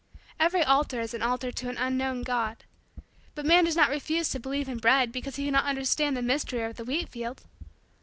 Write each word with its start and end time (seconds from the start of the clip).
Every 0.39 0.63
altar 0.63 0.99
is 0.99 1.13
an 1.13 1.21
altar 1.21 1.51
to 1.51 1.69
an 1.69 1.77
unknown 1.77 2.23
God. 2.23 2.63
But 3.35 3.45
man 3.45 3.65
does 3.65 3.75
not 3.75 3.91
refuse 3.91 4.29
to 4.29 4.39
believe 4.39 4.67
in 4.67 4.79
bread 4.79 5.11
because 5.11 5.35
he 5.35 5.45
cannot 5.45 5.65
understand 5.65 6.17
the 6.17 6.23
mystery 6.23 6.63
of 6.63 6.77
the 6.77 6.83
wheat 6.85 7.07
field. 7.07 7.43